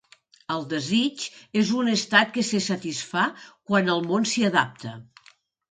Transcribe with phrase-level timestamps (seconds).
[0.53, 1.25] El desig
[1.61, 4.99] és un estat que se satisfà quan el món s'hi adapta.